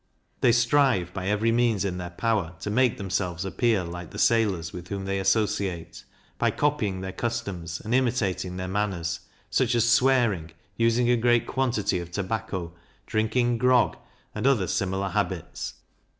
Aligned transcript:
They 0.39 0.51
strive, 0.51 1.13
by 1.13 1.27
every 1.27 1.51
means 1.51 1.85
in 1.85 1.99
their 1.99 2.09
power, 2.09 2.55
to 2.61 2.71
make 2.71 2.97
themselves 2.97 3.45
appear 3.45 3.83
like 3.83 4.09
the 4.09 4.17
sailors 4.17 4.73
with 4.73 4.87
whom 4.87 5.05
they 5.05 5.19
associate, 5.19 6.05
by 6.39 6.49
copying 6.49 7.01
their 7.01 7.11
customs, 7.11 7.79
and 7.79 7.93
imitating 7.93 8.57
their 8.57 8.67
manners; 8.67 9.19
such 9.51 9.75
as 9.75 9.87
swearing, 9.87 10.53
using 10.75 11.07
a 11.11 11.15
great 11.17 11.45
quantity 11.45 11.99
of 11.99 12.09
tobacco, 12.09 12.73
drinking 13.05 13.59
grog, 13.59 13.95
and 14.33 14.47
other 14.47 14.65
similar 14.65 15.09
habits. 15.09 15.75